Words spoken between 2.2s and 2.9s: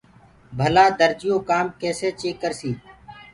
ڪرسي